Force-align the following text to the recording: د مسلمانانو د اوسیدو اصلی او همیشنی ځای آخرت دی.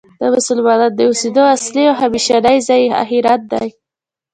د 0.19 0.21
مسلمانانو 0.35 0.95
د 0.97 0.99
اوسیدو 1.09 1.43
اصلی 1.55 1.83
او 1.91 1.95
همیشنی 2.01 2.57
ځای 2.67 2.83
آخرت 3.03 3.41
دی. 3.51 3.67